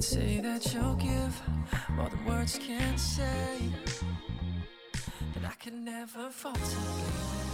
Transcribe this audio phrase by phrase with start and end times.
[0.00, 1.42] And say that you'll give
[1.94, 3.58] more than words can say.
[5.34, 6.58] That I can never falter.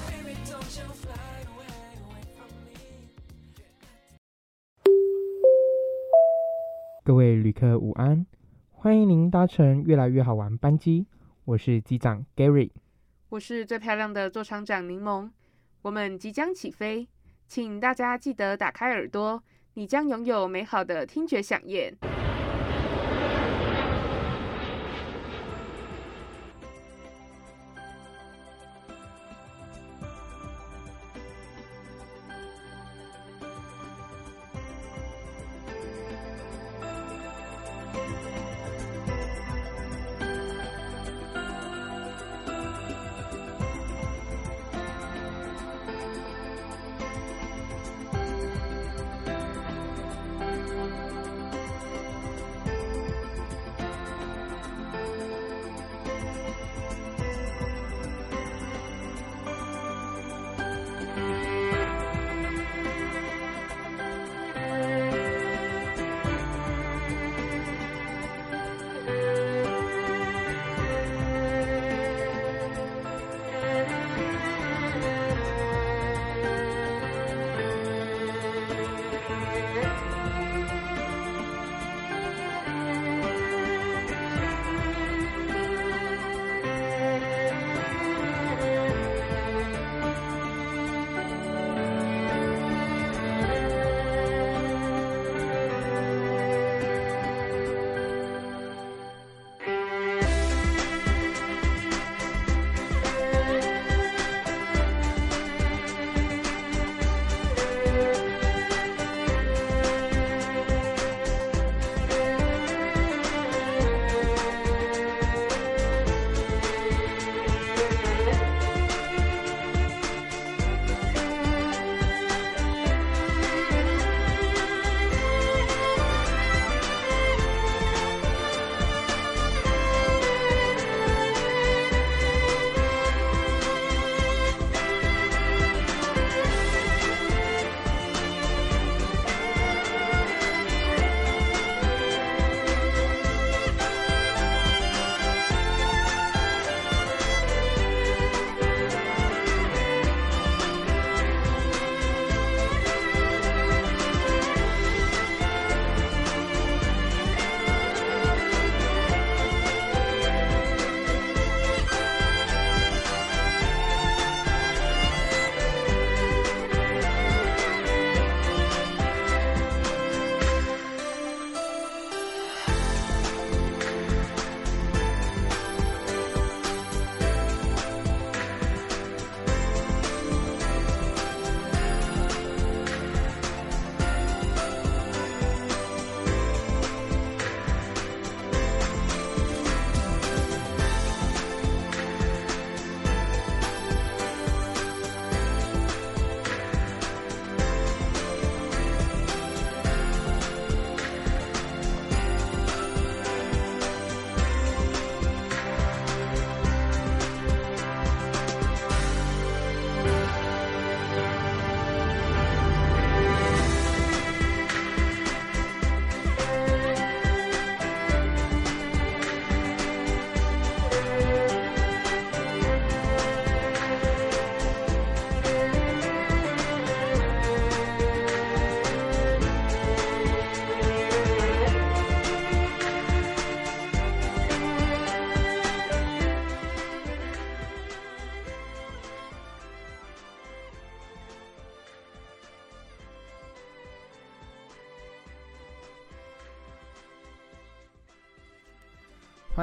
[0.07, 1.67] Baby, don't you fly away,
[2.07, 2.79] away from me.
[7.03, 8.25] 各位旅客午安，
[8.71, 11.09] 欢迎您搭乘越来越好玩班机，
[11.47, 12.71] 我是机长 Gary。
[13.31, 15.31] 我是最漂亮的座舱长柠檬，
[15.83, 17.09] 我们即将起飞，
[17.49, 19.43] 请大家记得打开耳朵，
[19.75, 21.93] 你将拥有美好的听觉响宴。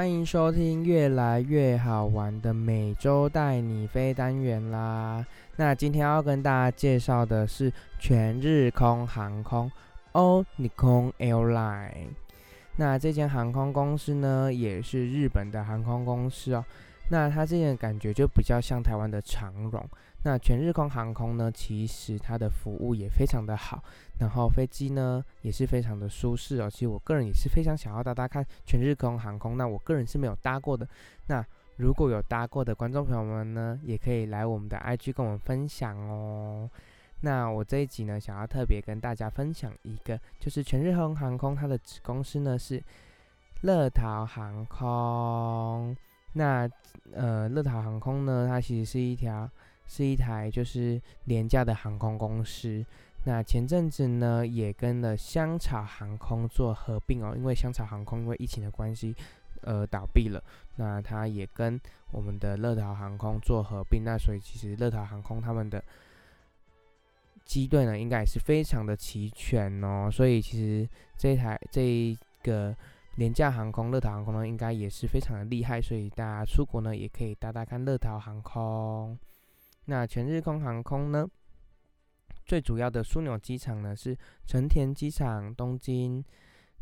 [0.04, 5.26] 欢迎收听越来越好玩的每周带你飞单元啦。
[5.56, 9.72] 那今天要跟大家介绍的是全日空航空
[10.12, 12.10] （All Nippon Airline）。
[12.76, 16.66] 那这间航空公司呢，也是日本的航空公司哦。
[17.08, 19.90] 那它这件感觉就比较像台湾的长荣。
[20.24, 23.84] 那全日空航空呢，其实它的服务也非常的好，
[24.20, 26.70] 然后飞机呢也是非常的舒适哦。
[26.70, 30.88] 其实我个人也是非常想要搭搭看全日空航空，那我个人是没有搭过的。
[31.28, 31.46] 那
[31.78, 36.70] 如果有搭过的观众朋友们呢，也可以来我们的 IG 跟我们分享哦。
[37.22, 42.82] 那我这一集呢，想要特别跟大家分享一个，就是全日空航空它的子公司呢是
[43.62, 45.96] 乐桃航空。
[46.34, 46.70] 那
[47.14, 49.50] 呃，乐桃航空呢，它其实是一条
[49.94, 52.84] 是一台就是廉价的航空公司。
[53.26, 59.16] 那前阵子呢，也跟了香草航空做合并哦，因为香草航空因为疫情的关系，
[59.62, 60.44] 呃，倒闭了。
[60.78, 61.80] 那它也跟
[62.12, 65.84] 我们的乐桃航空做合并，那所以其实乐桃航空他们的
[67.46, 70.10] 机队呢，应该也是非常的齐全哦。
[70.12, 72.76] 所以其实这一台这一个。
[73.18, 79.16] 廉价航空乐桃航空呢，应该也是非常的厉害，所以大家出国呢也可以搭搭看乐桃航空。
[79.86, 81.28] 那全日空航空呢，
[82.46, 86.24] 最主要的枢纽机场呢是成田机场、东京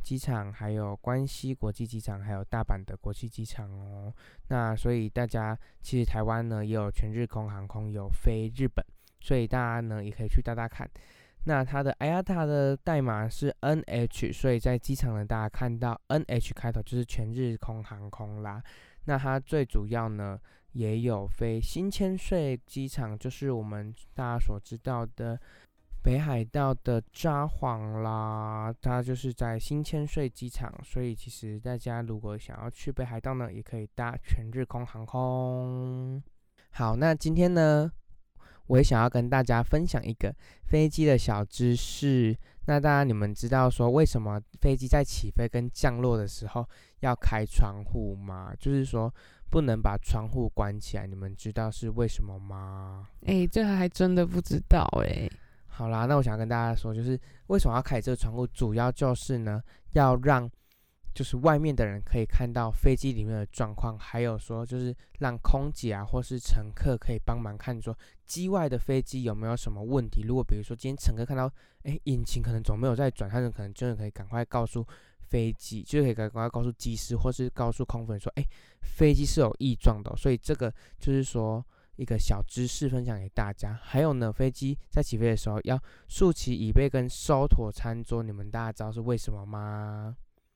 [0.03, 4.13] 机场，还有关西国际机场，还有大阪的国际机场哦。
[4.49, 8.85] 那所以大家其实台湾呢也有全日空航空有飞日本，
[9.19, 10.89] 所以大家呢也可以去搭搭看。
[11.45, 18.61] 那它的 IATA 的代码是 NH，所以在机场呢，大家看到 NH 开头就是全日空航空啦。
[19.05, 20.39] 那它最主要呢，
[20.73, 25.39] 也有飞新千岁机场，就是我们大家所知道的
[26.01, 28.73] 北海道的札幌啦。
[28.81, 36.21] 它就是在新千岁机场，所以其实大家如果想要去北海道呢，也可以搭全日空航空。
[36.71, 37.91] 好，那今天呢？
[38.67, 40.33] 我也想要跟大家分享一个
[40.63, 42.37] 飞机的小知识。
[42.65, 46.67] 那当然，你们知道说为什么飞机在起飞跟降落的时候
[46.99, 48.53] 要开窗户吗？
[48.59, 49.13] 就是说
[49.49, 51.07] 不能把窗户关起来。
[51.07, 53.07] 你们知道是为什么吗？
[53.25, 55.29] 哎，这还真的不知道哎。
[55.67, 59.61] 好啦，那我想跟大家说，就是为什么要开这个窗户，主要就是呢，
[59.93, 60.49] 要让。
[61.13, 70.23] 就是外面的人可以看到飞机里面的状况，还有说就是让空姐啊或是乘客可以帮忙看说机外的飞机有没有什么问题。
[70.25, 71.51] 如果比如说今天乘客看到
[71.83, 74.85] 哎引擎可能总没有在转，他们可能真的可以赶快告诉
[75.27, 78.43] 飞机，就可以赶快告诉机师或是告诉空服说哎
[78.81, 80.15] 飞机是有异状的。
[80.15, 81.63] 所以这个就是说
[81.97, 83.77] 一个小知识分享给大家。
[83.83, 85.77] 还有呢，飞机在起飞的时候要
[86.07, 90.15] 竖起椅背跟收妥餐桌，你们大家知道是为什么吗？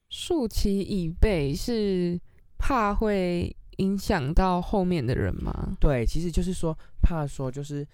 [0.09, 2.19] 竖起椅背是
[2.57, 5.75] 怕会影响到后面的人吗？
[5.79, 7.85] 对，其实就是说怕说就是，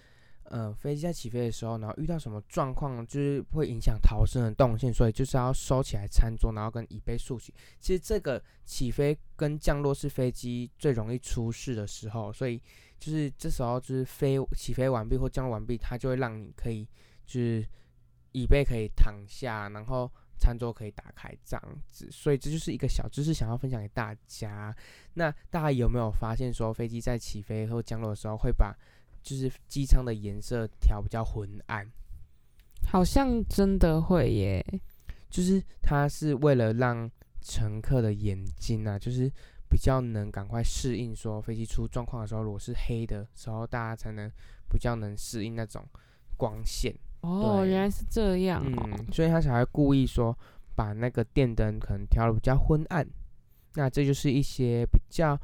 [0.44, 7.54] 呃，飞机在起飞的时候，然后遇到什么状况，就是会影响逃生的动线，所以就是要收起来餐桌，然后跟椅背竖起。
[7.80, 12.62] 其实这个起飞跟降落是飞机最容易出事的时候，所以
[13.00, 16.88] 就是这时候就是飞起飞完毕或降落完毕，它就会让你可以
[17.25, 17.65] 就是
[18.34, 20.12] 椅背可以躺下，然后。
[20.41, 24.75] 餐桌可以打开这样子，所以这就是一个小知识，想要分享给大家。
[25.13, 28.75] 那大家有没有发现，说飞机在起飞或降落的时候，会把
[29.21, 31.88] 就是机舱的颜色调比较昏暗？
[32.88, 34.65] 好像真的会耶，
[35.29, 37.10] 就是它是为了让
[37.41, 39.31] 乘客的眼睛啊，就是
[39.69, 44.27] 比较能赶快适应，说飞机出状况的时候，如果是黑的时候，大家才能
[44.69, 45.88] 比较能适应那种
[46.36, 46.91] 光线。
[47.22, 48.63] 哦，原来是这样。
[48.66, 50.38] 嗯，所以他才会故意说
[50.75, 53.08] 把那个电灯可能调的比较昏暗。
[53.75, 55.40] 那这就是一些比较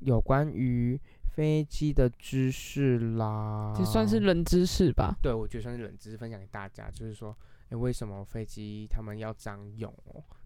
[0.00, 0.98] 有关于
[1.34, 5.14] 飞机的知识啦，这算是冷知识吧？
[5.20, 7.36] 对，我觉得算是冷知识，分享给大家，就是说，
[7.68, 9.92] 哎，为什么飞机他们要这样用？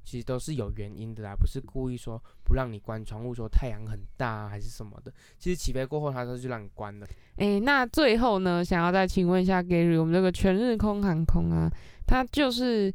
[0.03, 5.13] 其实都是有原因的啦，不是故意说不让你关窗户，说太阳很大还是什么的。
[5.39, 7.07] 其实起飞过后，他都就让你关了。
[7.37, 11.71] 哎，那最后呢，想要再请问一下 Gary，我们这个全日空航空啊，
[12.07, 12.93] 它就是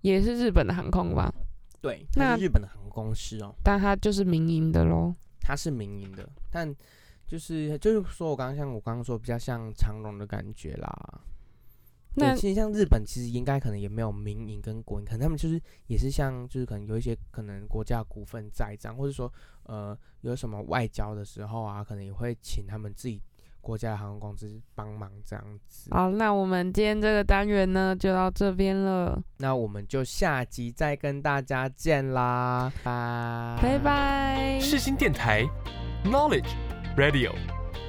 [0.00, 1.32] 也是日本的航空吧？
[1.80, 5.14] 对，那日本的航空公司哦，但它就是民营的喽。
[5.40, 6.74] 它是民营的，但
[7.26, 11.20] 就是就是说我刚刚像我刚刚说，比较像长龙的感觉啦。
[12.14, 19.32] 那其实像日本，其实应该可能也没有民营跟国营，可能他们就是也是像就是可能有一些可能国家股份在这样，或者说
[19.64, 23.22] 呃有什么外交的时候啊，可能也会请他们自己
[23.60, 25.90] 国家的航空公司帮忙这样子。
[25.92, 34.58] 好，那我们今天这个单元呢就到这边了，那我们就下集再跟大家见啦，拜拜拜。
[34.60, 35.44] 世新电台
[36.04, 36.50] Knowledge
[36.96, 37.32] Radio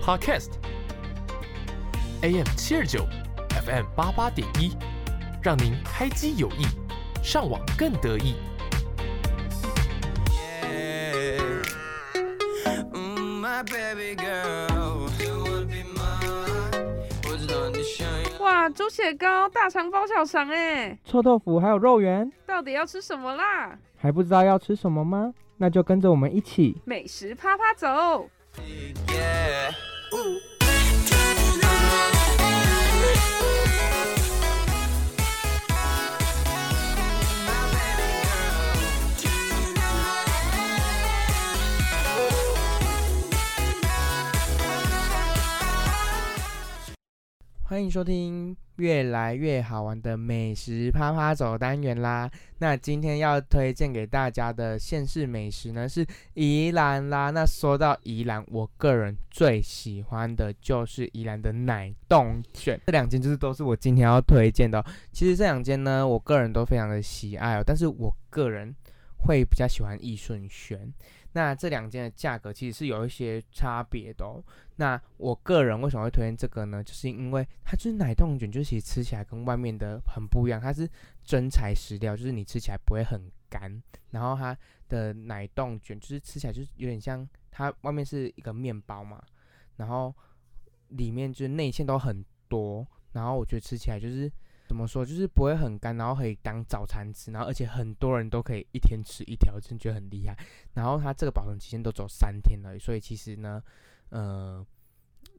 [0.03, 0.51] Podcast
[2.21, 3.05] AM 七二九
[3.69, 4.75] FM 八八点一，
[5.43, 6.65] 让您开机有意，
[7.21, 8.33] 上网更得意。
[12.91, 13.45] Mm。
[18.39, 23.77] 哇，猪血糕、大肠包小肠哎，臭豆腐还有肉圆，到底要吃什么啦？
[23.95, 25.31] 还不知道要吃什么吗？
[25.57, 26.81] 那就跟着我们一起。
[26.85, 28.27] 美食啪啪走。
[29.07, 29.75] Yeah.
[47.69, 52.27] 欢迎收听越来越好玩的美食啪啪走单元啦。
[52.57, 57.29] 那今天要推荐给大家的县市美食呢是宜兰啦。
[57.29, 68.73] 那说到宜兰，我个人最喜欢的就是宜兰的奶冻卷，这两间就是都是我今天要推荐的、其实这两间呢，我个人都非常的喜爱哦，但是我个人
[69.27, 70.91] 会比较喜欢益顺轩。
[71.33, 74.43] 那这两间的价格其实是有一些差别的哦。
[74.77, 76.83] 那我个人为什么会推荐这个呢？
[76.83, 80.89] 就是因为它就是奶冻卷，就是其实吃起来跟外面的很不一样，它是
[81.23, 83.81] 真材实料，就是你吃起来不会很干。
[84.11, 84.57] 然后它
[84.87, 89.21] 的奶冻卷就是吃起来就是有点像它外面是一个面包嘛，
[89.75, 90.15] 然后
[90.87, 94.31] 里面就是内馅都很多，然后我觉得吃起来就是
[94.69, 100.37] 怎么说，就是不会很干，然后可以当早餐吃，然后而且很多人都可以一天吃一条，真觉得很厉害。
[100.75, 103.59] 然后它这个保存期限都走三天而已，所以其实呢，
[104.09, 104.63] 呃，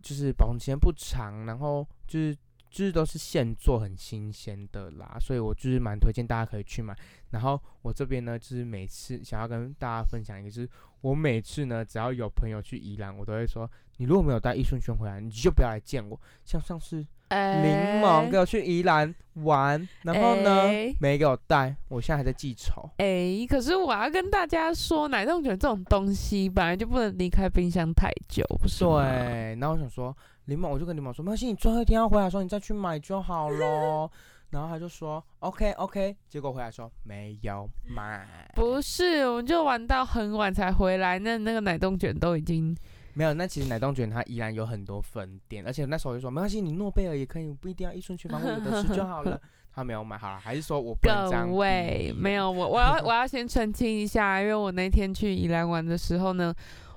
[0.03, 2.37] 就是保存期间不长，然后就是
[2.69, 6.93] 就是都是现做，很新鲜的啦，所以我就是蛮推荐大家可以去买。
[7.31, 10.69] 然后我这边呢，就是每次想要跟大家分享一个，就是
[11.03, 16.21] 我每次呢，只要有朋友去宜兰，我都会说，你如果没有带益顺轩回来，你就不要来见我。
[16.45, 22.89] 像上次柠檬给我去宜兰玩，然后呢、哎没给我带，我现在还在记仇。
[22.99, 28.85] 哎、可是我要跟大家说，奶冻卷这种东西本来就不能离开冰箱太久，不是？
[28.85, 34.11] 对，然后我想说，柠檬，我就跟柠檬说，没关系，你最后一天要回来的时候，你再去买就好咯。
[34.51, 42.77] 然后他就说 OK OK，结果回来说没有买，不是，我们就玩到很晚才回来，那那个奶冻卷都已经
[43.15, 43.35] 没有。
[43.35, 49.41] 那其实奶冻卷它依然有很多分店，而且那时候我就说没关系，你诺贝尔也可以，不一定要一顺全方我有的吃就好了。
[49.73, 56.53] 他没有买，好了，还是说我不能这样各位没有我，我 要我要先澄清一下，因为我那天去宜兰玩的时候呢，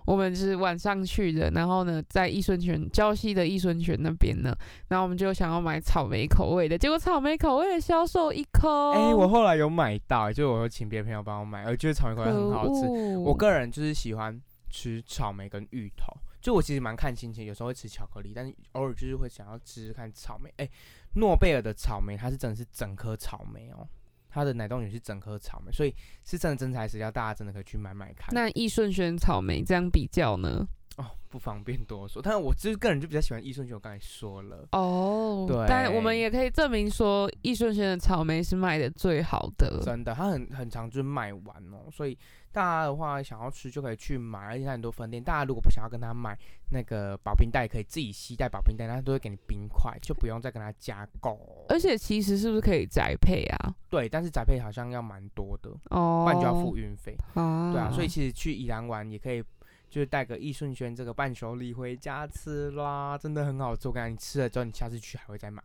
[0.07, 4.55] 我们是晚上去的，然后呢，在益顺泉礁溪的益顺泉那边呢，
[4.87, 8.91] 然后我们就想要买草莓口味的，结果草莓口味的销售一空。
[8.93, 12.87] 哎、我后来有买到，就我有请别的朋友帮我买，我觉得草莓口味很好吃。
[13.17, 14.41] 我我个人就是喜欢
[14.73, 16.11] 吃草莓跟芋头，
[16.41, 20.51] 就我其实蛮看心情，有时候会吃巧克力，但是偶尔就是会想要吃吃看草莓。
[20.57, 20.67] 哎、
[21.13, 23.87] 诺贝尔的草莓它是真的是整颗草莓哦，
[24.27, 25.93] 它的奶冻也是整颗草莓，所以
[26.25, 28.33] 是真的真材实料，大家真的可以去买买看。
[28.33, 30.67] 那益顺轩草莓这样比较呢？
[30.97, 34.67] 哦，不方便多说，但是我就是个人就比较喜欢益顺轩，我刚才说了。
[34.73, 39.81] 哦，对但我们也可以证明说，益顺轩的草莓是卖的最好的。
[39.83, 42.15] 真的，它很很长，就是卖完哦，所以
[42.53, 45.21] 大家的话想要吃就可以去买，而且它很多分店。
[45.21, 46.37] 大家如果不想要跟他买
[46.71, 51.65] 那个保冰袋，可以自己携带保冰袋，它都会给你冰块，就不用再跟他加购。
[51.67, 53.75] 而且其实是不是可以宅配啊？
[53.89, 57.17] 对，但是宅配好像要蛮多的，哦，不然就要付运费。
[57.33, 59.43] 啊对啊，所以其实去宜兰玩也可以。
[59.89, 63.87] 就是带个易顺轩这个伴手礼回家吃啦，真的很好吃。
[63.87, 65.61] 我跟你讲，你吃了之后，你下次去还会再买。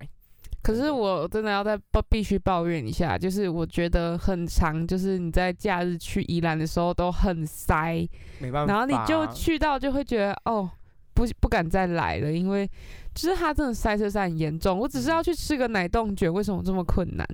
[0.63, 8.07] 可是我真的要再抱必须抱怨一下，就是我觉得很长，就是你在假日去宜兰的时候都很塞，
[8.41, 10.69] 没办法，然后你就去到就会觉得哦，
[11.15, 12.69] 不不敢再来了，因为
[13.15, 14.79] 就是它真的塞车塞很严重。
[14.79, 17.27] 我只是要去吃个奶冻卷，为什么这么困难？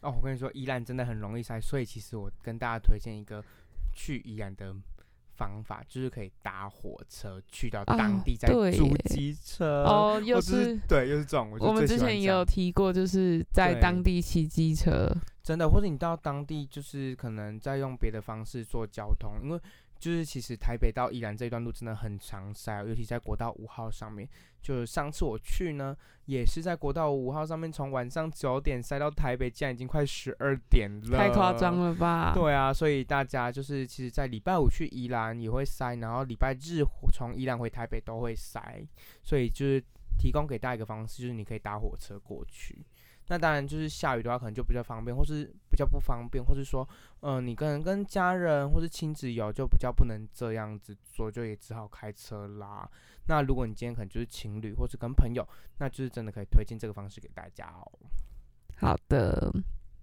[0.00, 3.44] 哦，我跟你说，宜兰真的很容易塞，所以其实我跟大家推荐一个
[3.94, 4.74] 去宜兰的
[5.40, 9.84] 方法，就是可以搭火车去到当啊地，再对租机车。
[9.84, 11.50] 哦，我又就是对，又是这种。
[11.58, 15.10] 我我们之前也有提过，就是在当地骑机车。
[15.42, 19.58] 真的，或者你到当地就是可能再用别的方式做交通，因为
[20.00, 24.28] 就是其实台北到宜兰这一段路真的很长塞哦，尤其在国道五号上面。
[24.62, 31.78] 就是上次我去呢，也是在国道五号上面，从晚上九点塞到台北，竟然已经快十二点了，太夸张。
[31.80, 32.32] 了吧？
[32.34, 38.86] 对啊，所以大家就是其实，在礼拜五去宜兰也会塞，然后礼拜日从宜兰回台北都会塞，
[39.22, 39.82] 所以就是
[40.18, 42.84] 提供给大家一个方式，就是你可以搭火车过去。
[43.30, 46.86] 那当然就是下雨的话，可能就比较方便，或是比较不方便，或是说，
[47.20, 52.90] 嗯、你可能跟家人或是亲子游就比较不能这样子做，就也只好开车啦。
[53.28, 57.86] 那如果你今天可能就是情侣或是跟朋友，那就是真的可以推荐这个方式给大家哦。
[58.78, 59.48] 好的，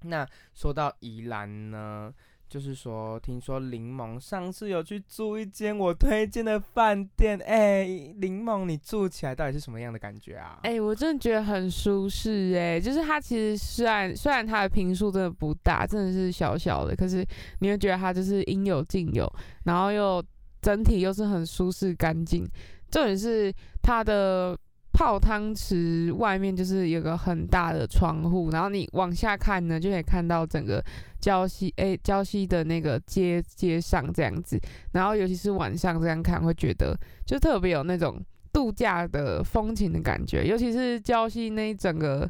[0.03, 2.13] 那说到宜兰呢，
[2.49, 7.85] 就是说，听说柠檬上次有去住一间我推荐的饭店，哎、
[8.19, 10.59] 柠檬你住起来到底是什么样的感觉啊？
[10.63, 17.25] 哎、我真的觉得很舒适哎、就是它其实虽然虽然它的平数真的不大，真的是小小的，可是
[17.59, 19.31] 你会觉得它就是应有尽有，
[19.65, 20.23] 然后又
[20.61, 22.47] 整体又是很舒适干净。
[22.89, 24.57] 重点是它的
[24.97, 30.83] 泡汤池外面就是有个很大的窗户，然后你往下看呢，就可以看到整个
[31.21, 34.59] 礁溪哎礁溪的那个街街上这样子，
[34.93, 38.19] 然后尤其是晚上这样看，会觉得就特别有那种
[38.51, 42.27] 度假的风情的感觉，尤其是礁溪那一整个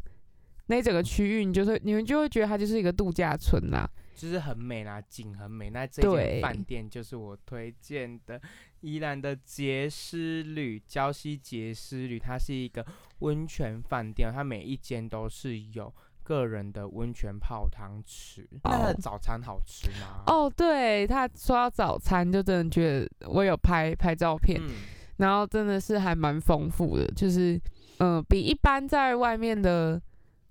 [0.66, 3.90] 那一整个区域，你就是你们就会觉得它就是一个度假村啦。
[4.14, 5.70] 就是很美啦，景很美。
[5.70, 8.42] 那这间饭店就是我推荐的
[8.82, 12.86] 宜兰的杰斯旅，礁溪杰斯旅，它是一个
[13.20, 15.94] 温泉饭店，它每一间都是有
[16.24, 18.48] 个人的温泉泡汤池。
[18.64, 20.24] 那它的哦早餐好吃吗？
[20.28, 24.70] 哦，对，他说到早餐，就真的觉得我有拍拍照片，嗯，
[25.18, 27.56] 然后真的是还蛮丰富的，就是
[27.98, 30.02] 嗯、呃比一般在外面的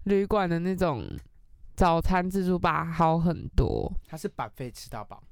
[0.05, 1.05] 旅馆的那种
[1.75, 3.93] 早餐自助吧好很多。
[4.09, 5.23] 它是把费吃到饱。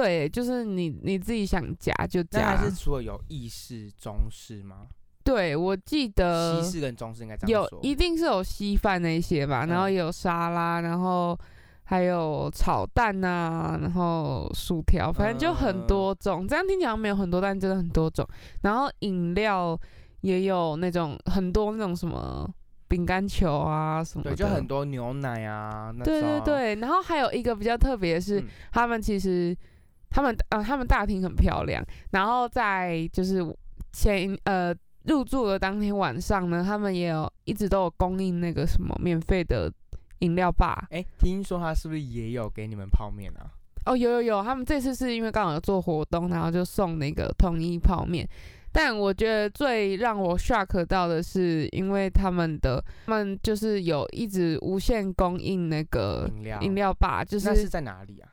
[0.00, 2.64] 对，就是你你自己想夹就那夹它。
[2.64, 4.86] 是除了有意式、中式吗？
[5.24, 7.36] 对，我记得西式跟中式应该。
[7.46, 11.38] 有一定是有稀饭那些吧，然后有沙拉，然后
[11.84, 16.46] 还有炒蛋呐、然后薯条，反正就很嗯多种。
[16.46, 18.26] 这样听起来没有很多，但真的很多种。
[18.62, 19.78] 然后饮料
[20.22, 22.48] 也有那种很多那种什么
[22.88, 26.74] 饼干球啊什么的，对，就很多牛奶啊，那对对对。
[26.76, 29.54] 然后还有一个比较特别的是，嗯他们其实
[30.18, 33.40] 他们呃他们大厅很漂亮，然后在就是
[33.92, 39.72] 前呃入住的当天晚上呢，他们也有一直都有供应那个什么免费的
[40.18, 40.88] 饮料吧。
[40.90, 43.46] 哎、听说他是不是也有给你们泡面啊？
[43.86, 48.28] 哦，有有有，他们这次是因为刚好有做活动，然后就送那个统一泡面。
[48.72, 58.28] 但我觉得最让我 shock 到的是，因为他们的他们就是有一直无限供应那个饮料饮料吧，就那是在哪里啊？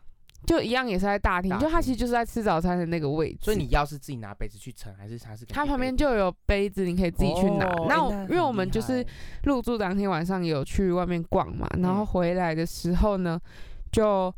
[0.45, 3.39] 就一样也是在大厅，大就他其实就是在吃早餐的那个位置。
[3.41, 7.65] 所以你要是自己拿杯子去盛，还是他是他旁边就有杯子，你可以自己去拿。
[7.87, 9.05] 那因为我们就是
[9.43, 13.39] 入住当天晚上有去外面逛嘛，然后嗯回来的时候呢，
[13.91, 14.33] 就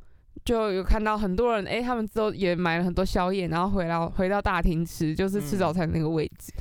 [0.45, 6.53] 就有看到很多人，诶，他们都也买了很多宵夜，然后回到回到大厅吃，就是吃嗯早餐那个位置。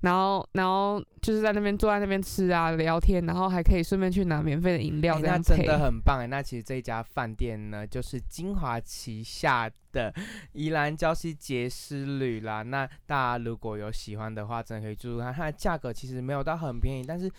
[0.00, 6.26] 然后，然后就是在那边坐在那边吃啊，聊天，然后还可以顺便去拿免费的饮料，哎这样真的很棒哎。
[6.26, 10.12] 那其实这一家饭店呢，就是金华旗下 的
[10.52, 12.62] 宜兰礁溪杰诗旅啦。
[12.62, 15.32] 那大家如果有喜欢的话，真的可以住住看。
[15.32, 17.30] 它的价格其实没有到很便宜，但是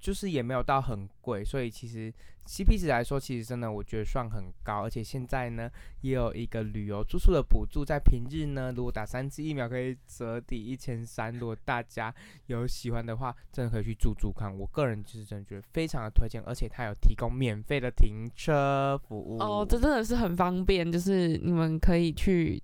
[0.00, 2.12] 就是也没有到很贵，所以其实
[2.46, 4.82] CP 值来说，其实真的我觉得算很高。
[4.84, 5.70] 而且现在呢，
[6.02, 11.32] 也有一个旅游住宿的补助，在平日呢，如果打三支疫苗可以折抵一千三。
[11.38, 12.14] 如果大家
[12.46, 14.54] 有喜欢的话，真的可以去住住看。
[14.54, 19.38] 我个人就是真的觉得非常的推荐，而且它有提供免费的停车服务。
[19.38, 22.62] 哦，这真的是很方便，就是你们可以去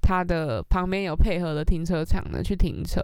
[0.00, 3.00] 它的旁边有配合的停车场呢去停车，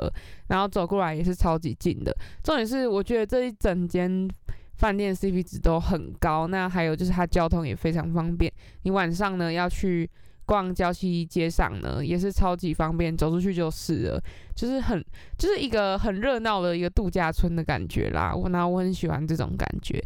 [0.49, 2.15] 然后走过来也是超级近的。
[2.43, 4.29] 重点是我觉得这一整间
[4.77, 10.09] 饭店 CP 值都很高，那还有就是它交通也非常方便，你晚上呢要去。
[10.49, 14.23] 逛礁溪街上呢，也是超级方便，走出去就是了，
[14.57, 15.05] 就是很
[15.37, 18.35] 就是一个很热闹的一个度假村的感觉啦。
[18.35, 20.03] 我那我很喜欢这种感觉。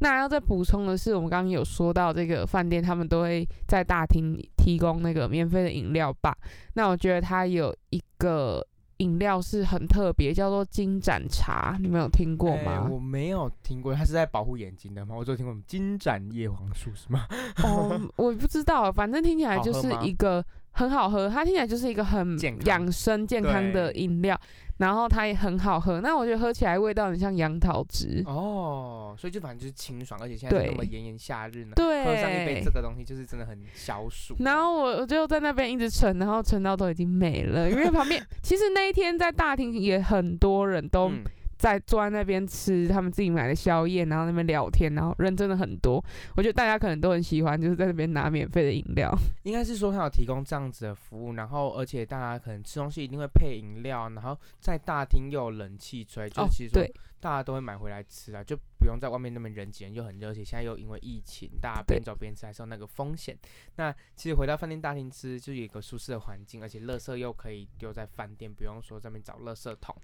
[0.00, 6.36] 那要再补充的是，我们刚刚有说到这个饭店，他们都会在大厅提供那个免费的饮料吧。
[6.74, 12.88] 那我觉得它有一个饮料是很特别，叫做金盏茶，你们有听过哎吗？
[12.90, 15.14] 我没有听过，它是在保护眼睛的吗？
[15.16, 17.26] 我只有听过金盏叶黄素是吗？
[17.62, 24.40] 哦， 我不知道，反正听起来就是一个很好喝，它听起来就是一个很养生健康的饮料。
[24.80, 26.00] 然后它也很好喝。
[26.00, 28.22] 那我觉得喝起来味道很像杨桃汁。
[28.26, 34.34] 哦，所以就反正就是清爽，而且现在是那么炎炎夏日呢，对，喝上一杯这个东西就是真的很消暑。
[34.40, 41.22] 然后我我就在那边一直存，然后存到都已经没了，因为旁边 其实那一天在大厅也很多人都嗯
[41.60, 46.02] 在坐在那边吃他们自己买的宵夜，然后那边聊天，然后人真的很多。
[46.34, 49.14] 我觉得大家可能都很喜欢，就是在那边拿免费的饮料。
[49.42, 63.36] 应该是说他有提供这样子的服务，然后而且大家可能吃东西一定会配饮料，然后在大厅又有冷气吹，就其实大家都会买回来吃啊，就不用在外面那么人挤人又很热，而且现在又因为疫情，大家边走边吃还是有那个风险。
[63.76, 69.94] 那其实回到饭店大厅吃，就有一个舒适的环境，而且垃圾又可以丢在饭店，不用说在那边找垃圾桶。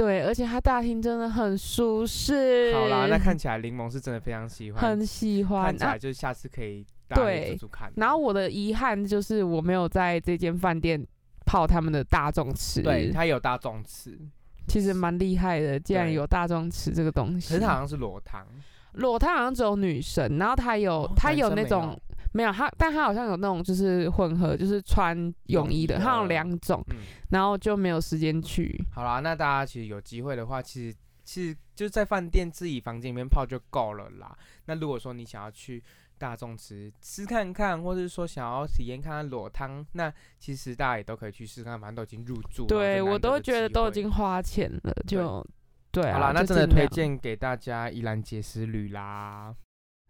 [0.00, 2.72] 对，而且它大厅真的很舒适。
[2.72, 5.98] 好啦，那看起来柠檬是真的非常喜欢，很喜欢啊看起来。
[5.98, 7.92] 就是下次可以大家也对煮煮看。
[7.96, 11.06] 然后我的遗憾就是我没有在这间饭店
[11.44, 12.80] 泡他们的大众池。
[12.80, 14.18] 对，它有大众吃，
[14.66, 17.48] 其实蛮厉害的，竟然有大众池这个东西。
[17.52, 18.46] 可是它好像是裸汤。
[18.94, 25.16] 裸汤好像只有女生，然后它有、哦它有那种有没有他，但他好像有那种就是混合，就是穿
[25.46, 26.96] 泳衣的，泳衣它有的两种，嗯，
[27.30, 28.82] 然后就没有时间去。
[28.94, 34.36] 好啦，那大家其实有机会的话，其实其实就在饭店自己房间里面泡就够了啦。
[34.66, 35.82] 那如果说你想要去
[36.18, 45.44] 大众池吃看看，或者是说想要体验看看裸汤，那其实大家也都可以去试看，反正都已经入住了，对我都觉得都已经花钱了，就
[45.90, 46.14] 对啊。
[46.14, 49.54] 好啦，那真的推荐给大家宜兰杰斯旅啦。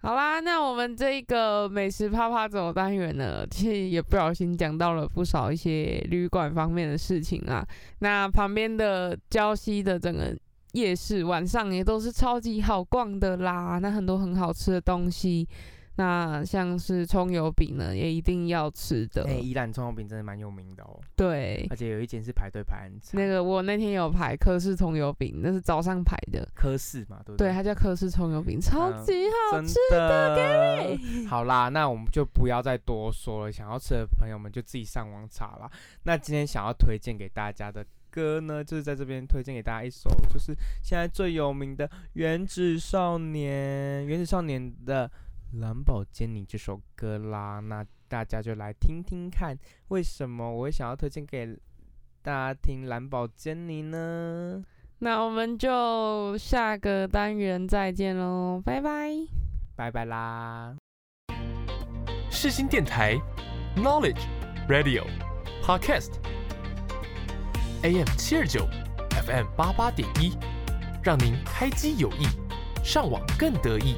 [0.03, 7.63] 好啦，那我们这个美食啪啪走单元呢，其实也不小心讲到了不少一些旅馆方面的事情啊。
[7.99, 10.35] 那旁边的礁溪的整个
[10.73, 15.47] 夜市晚上也都是超级好逛的啦，那很多很好吃的东西。
[16.01, 19.25] 那像是葱油饼呢，也一定要吃的。
[19.25, 26.49] 哎、宜兰葱油饼真的蛮有名的哦，对，而且有一间是排队排很长，那个我那天有排科氏葱油饼，那是早上排的。
[26.55, 27.53] 科室嘛，对不对，对？
[27.53, 29.13] 它叫科氏葱油饼，超嗯级
[29.51, 29.75] 好真吃。
[29.91, 33.53] 的， 好啦，那我们就不要再多说了。
[33.53, 35.71] 想要吃的朋友们就自己上网查啦。
[36.05, 45.07] 那今天想要推荐给大家的歌呢，就是在这边推荐给大家一首，就是现在最有名的《原子少年》，《原子少年》的
[45.53, 47.61] 《蓝宝坚尼》这首歌啦。
[47.61, 49.57] 那大家就来听听看，
[49.89, 51.47] 为什么我会想要推荐给
[52.23, 54.65] 大家听《蓝宝坚尼》呢？
[55.01, 59.11] 那我们就下个单元再见喽，拜拜。
[59.75, 60.77] 拜拜啦！
[62.31, 63.17] 世新电台
[63.77, 64.21] Knowledge
[64.69, 65.07] Radio
[65.63, 66.13] Podcast
[67.83, 68.69] AM 七二九
[69.27, 70.37] FM 八八点一，
[71.03, 72.27] 让您开机有益，
[72.85, 73.97] 上网更得意。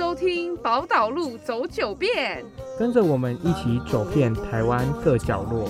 [0.00, 2.42] 收听宝岛路走九遍。
[2.78, 5.68] 跟着我们一起走遍台湾各角落。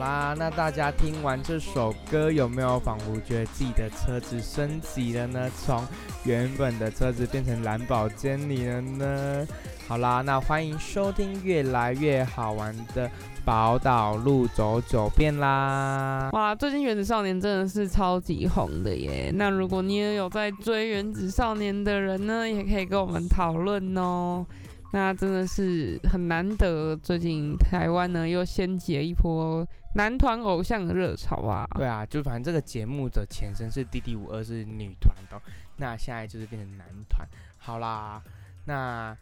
[0.00, 5.50] 啦，那大家听完这首歌，有没有仿佛觉得自己的车子升级了呢？
[5.62, 5.86] 从
[6.24, 9.46] 原本的车子变成蓝宝坚尼了呢？
[9.86, 13.10] 好啦，那欢迎收听越来越好玩的
[13.44, 16.30] 宝岛路走九遍啦！
[16.32, 19.30] 哇，最近《原子少年》真的是超级红的耶！
[19.34, 24.46] 那如果你也有在追《原子少年》的人呢，也可以跟我们讨论哦。
[24.92, 31.66] 那真的是很难得，最近台湾呢又掀起了一波男团偶像的热潮啊！
[31.76, 35.40] 对啊，就反正这个节目的前身是 D D 五二是女团的，
[35.76, 37.26] 那现在就是变成男团。
[37.56, 38.20] 好啦，
[38.64, 39.16] 那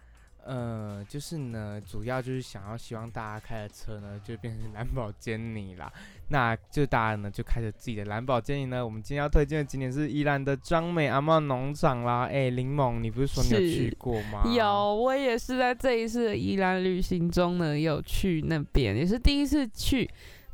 [0.48, 5.92] 呃，就是呢，主要就是想要希望大家开的车呢，就变成蓝宝坚尼啦。
[6.30, 8.82] 那就大家呢就开着自己的蓝宝坚尼呢。
[8.82, 12.24] 我们今天要推荐的景点是宜兰的张美阿茂农场啦。
[12.24, 14.42] 哎，林猛，你不是说你有去过吗？
[14.50, 20.08] 有，我也是在这一次的宜兰旅行中呢，有去那边，也是第一次去。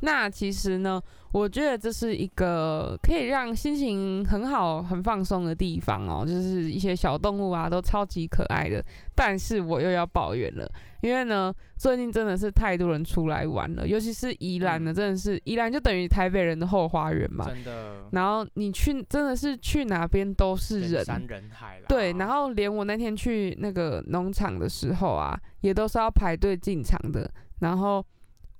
[0.05, 6.23] 那其实呢，我觉得这是一个可以让心情很好、很放松的地方哦。
[6.23, 8.85] 就是一些小动物啊，都超级可爱的。
[9.15, 17.45] 但是我又要抱怨了，因为呢，最近真的是太多人出来玩了，尤其是宜兰呢，真的是宜兰就等于台北人的后花园嘛。
[17.45, 21.85] 真的然后你去，真的是去哪边都是人，人山人海啦。
[21.87, 27.27] 对，然后连我那天去那个农场的时候啊，也都是要排队进场的。
[27.59, 28.05] 然后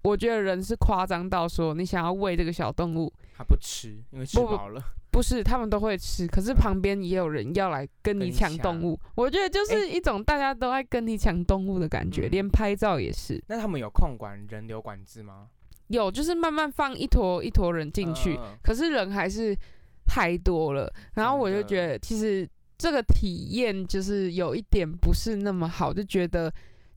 [0.06, 4.82] 我觉得人是夸张到说，你想要喂这个小动物，它不吃，因为吃饱了。
[5.12, 9.00] 不是他们都会吃， 可是旁边也有人要来跟你抢抢动物。
[9.16, 12.32] 我觉得就是一种大家都爱跟你抢动物的感觉，嗯。
[12.32, 13.42] 连拍照也是。
[13.48, 15.48] 那他们有控管人流管制吗？
[15.88, 18.58] 有，就是慢慢放一坨一坨人进去，嗯。
[18.62, 19.58] 可是人还是
[20.06, 26.54] 太多了，然后我就觉得其实这个体验就是有一点不是那么好，就觉得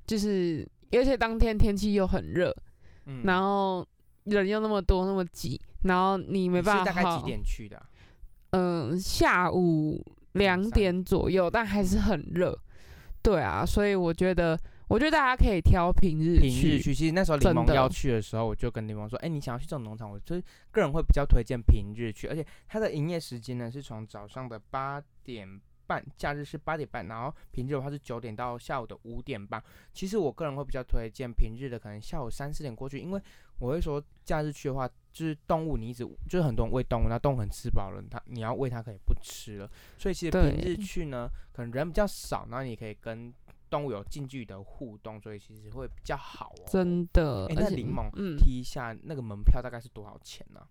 [0.06, 2.52] 就是而且当天天气又很热，
[3.08, 3.22] 嗯。
[3.24, 3.84] 然后
[4.24, 7.76] 人又那么多那么挤，然后你没办法是大概几点去的？
[7.76, 7.88] 啊、
[8.50, 12.56] 嗯、下午两点左右，但还是很热，
[13.22, 16.40] 对啊，所以我觉得我觉得大家可以挑平日去。
[16.40, 29.62] 平日去，其实那时候柠檬要去的时候，我就跟柠檬说，哎、你想要去这种农场，我就是个人会比较推荐平日去，而且它的营业时间呢是从早上的八点半，假日是八点半，然后平日的话是九点到下午的五点半。
[29.92, 33.22] 其实我个人会比较推荐平日的，可能下午三四点过去，因为
[33.58, 43.32] 我会说假日去的话，就是动物你一直就是很多人喂动物，那动物很吃饱了，它你要喂它可以不吃了，所以其实平日去呢，可能人比较少，然后你可以跟
[43.70, 46.64] 动物有近距离的互动，所以其实会比较好哦。
[46.68, 50.66] 真的，哎那柠檬嗯，提一下那个门票大概是多少钱呢、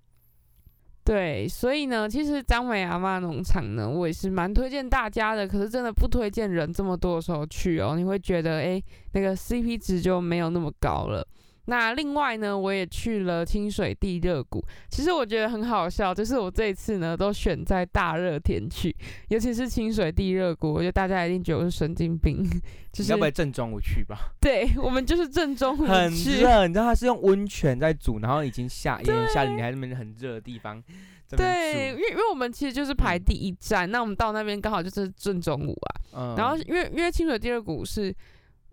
[1.07, 5.47] 对，所以呢，其实张美阿妈农场呢，我也是蛮推荐大家的。
[5.47, 11.25] 可是真的不推荐人这么多的时候去哦，你会觉得诶，那个 CP 值就没有那么高了。
[11.67, 14.65] 那另外呢，我也去了清水地热谷。
[14.89, 18.95] 其实我觉得很好笑，就是我这一次呢都选在大热天去，
[19.27, 22.43] 尤其是清水地热谷，我觉得大家一定觉得我是神经病，
[22.91, 24.31] 就是你要不要正中午去吧？
[24.39, 30.81] 对我们就是正中午很，热，你知道它是用温泉在煮，然后已经下炎下雨，你还在那边很热的地方
[31.29, 35.91] 对，因为因为我们其实就是排嗯第一站，那我们到那边刚好就是正中午啊。
[36.13, 38.15] 嗯然后因为因为清水地热谷是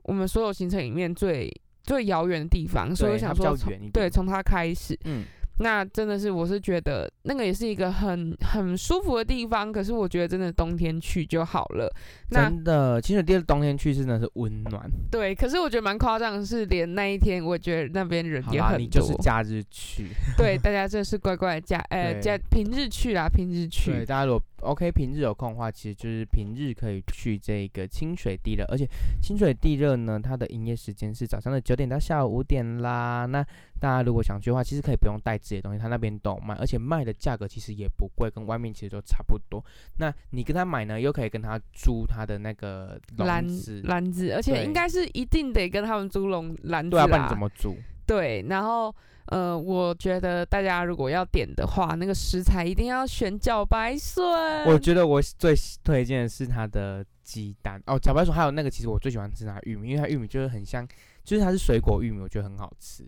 [0.05, 1.53] 我们所有行程里面最
[1.85, 3.57] 最遥远的地方，所以我想说
[3.93, 5.25] 对从它开始，嗯，
[5.59, 11.89] 那真的是我是觉得那个也是一个很很舒服的地方，可是我觉得真的冬天去就好了。
[12.31, 14.91] 那真的，清水地的冬天去真的是温暖。
[15.11, 18.79] 对，可是我觉得蛮夸张的是，连那一天我觉得那边人，也很多。
[18.79, 23.93] 你就是假日去，对，大家真的是乖乖的假呃假平日去啦，平日对，去。
[24.07, 28.89] 大家如果 OK 平日有空的话，其实就是平日可以去这个清水地热，而且
[29.23, 33.27] 清水地热呢，它的营业时间是早上的九点到下午五点啦。
[33.27, 33.43] 那
[33.79, 39.65] 大家如果想去的话，其实可以不用带自己的东西，他那边都有卖，而且卖的价格其实也不贵，跟外面其实都差不多。
[39.99, 47.77] 那你跟他买呢，又可以跟他租他的那个篮笼子，篮子，而且应该是一定得跟他们租笼篮子对啊，不然你怎么租？
[48.07, 48.95] 对，然后
[49.27, 54.65] 呃，我觉得大家如果要点的话，那个食材一定要选茭白笋。
[54.67, 60.87] 我觉得我最推荐的是它的鸡蛋哦，茭白笋还有那个，其实我最喜欢吃它的玉米，因为它玉米就是很香，
[61.25, 63.05] 就是它是水果玉米，我觉得很好吃。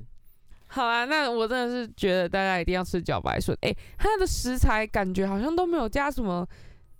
[0.68, 3.56] 好啊，那我真的是觉得大家一定要吃茭白笋。
[3.60, 6.46] 诶，它的食材感觉好像都没有加什么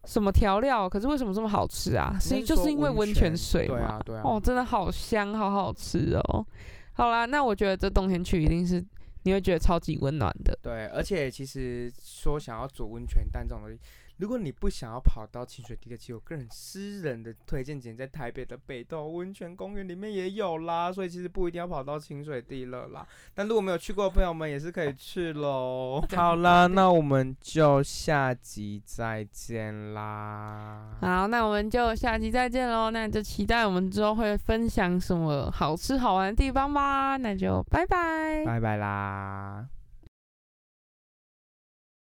[0.04, 2.16] 什么调料，可是为什么这么好吃啊？
[2.20, 3.76] 是就是因为温温泉泉水嘛？
[3.76, 6.46] 对啊对啊哦，真的好香，好好吃哦。
[6.92, 8.82] 好啦，那我觉得这冬天去一定是
[9.26, 10.56] 你会觉得超级温暖的。
[10.62, 13.76] 对，而且其实说想要煮温泉蛋这种东西，
[14.18, 23.06] 如果你不想要跑到清水地的，其实我个人私人的推荐点在台北的北斗温泉公园里面也有啦，所以其实不一定要跑到清水地了啦。
[23.34, 26.02] 但如果没有去过的朋友们，也是可以去喽。
[26.16, 30.96] 好啦，那我们就下集再见啦。
[31.00, 32.90] 好，那我们就下集再见喽。
[32.90, 37.16] 那就期待我们之后会分享什么好吃好玩的地方吧。
[37.16, 38.44] 那就拜拜。
[38.44, 39.68] 拜拜啦。